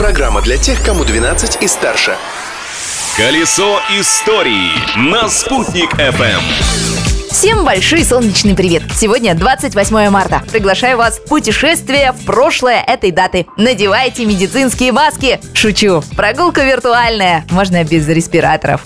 [0.00, 2.16] Программа для тех, кому 12 и старше.
[3.18, 6.40] Колесо истории на «Спутник FM.
[7.30, 8.82] Всем большой солнечный привет!
[8.96, 10.42] Сегодня 28 марта.
[10.50, 13.46] Приглашаю вас в путешествие в прошлое этой даты.
[13.58, 15.38] Надевайте медицинские маски.
[15.52, 16.02] Шучу.
[16.16, 17.44] Прогулка виртуальная.
[17.50, 18.80] Можно без респираторов.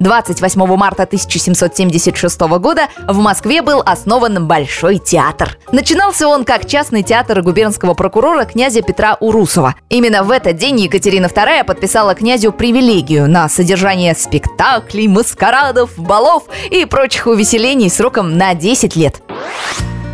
[0.00, 5.58] 28 марта 1776 года в Москве был основан Большой театр.
[5.72, 9.74] Начинался он как частный театр губернского прокурора князя Петра Урусова.
[9.88, 16.84] Именно в этот день Екатерина II подписала князю привилегию на содержание спектаклей, маскарадов, балов и
[16.84, 19.22] прочих увеселений сроком на 10 лет.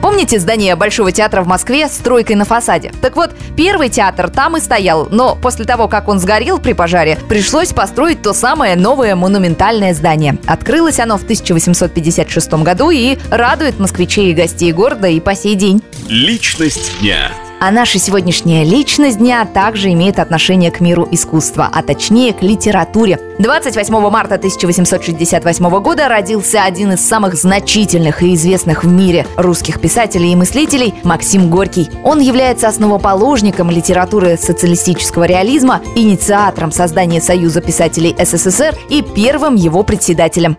[0.02, 2.92] Помните здание Большого театра в Москве с тройкой на фасаде?
[3.00, 7.18] Так вот, первый театр там и стоял, но после того, как он сгорел при пожаре,
[7.28, 10.38] пришлось построить то самое новое монументальное здание.
[10.46, 15.80] Открылось оно в 1856 году и радует москвичей и гостей города и по сей день.
[16.08, 17.30] Личность дня.
[17.64, 23.20] А наша сегодняшняя личность дня также имеет отношение к миру искусства, а точнее к литературе.
[23.38, 30.32] 28 марта 1868 года родился один из самых значительных и известных в мире русских писателей
[30.32, 31.88] и мыслителей Максим Горький.
[32.02, 40.58] Он является основоположником литературы социалистического реализма, инициатором создания Союза писателей СССР и первым его председателем.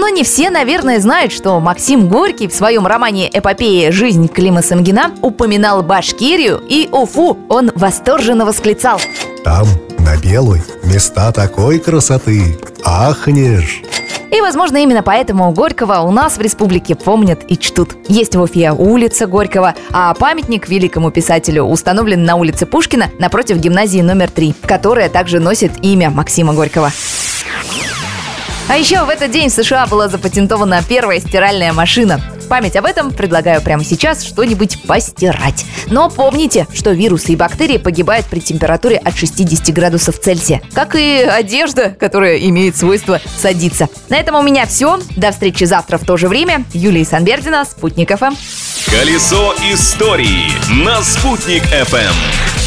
[0.00, 3.92] Но не все, наверное, знают, что Максим Горький в своем романе «Эпопея.
[3.92, 7.36] Жизнь Клима Самгина» упоминал Башкирию и Уфу.
[7.50, 8.98] Он восторженно восклицал.
[9.44, 9.66] Там,
[9.98, 12.58] на Белой, места такой красоты.
[12.82, 13.82] Ахнешь!
[14.32, 17.90] И, возможно, именно поэтому Горького у нас в республике помнят и чтут.
[18.08, 24.00] Есть в Уфе улица Горького, а памятник великому писателю установлен на улице Пушкина напротив гимназии
[24.00, 26.90] номер 3, которая также носит имя Максима Горького.
[28.70, 32.20] А еще в этот день в США была запатентована первая стиральная машина.
[32.40, 35.64] В память об этом предлагаю прямо сейчас что-нибудь постирать.
[35.88, 40.62] Но помните, что вирусы и бактерии погибают при температуре от 60 градусов Цельсия.
[40.72, 43.88] Как и одежда, которая имеет свойство садиться.
[44.08, 45.00] На этом у меня все.
[45.16, 46.64] До встречи завтра в то же время.
[46.72, 48.36] Юлия Санбердина, Спутник ФМ.
[48.86, 50.46] Колесо истории
[50.84, 52.59] на «Спутник FM.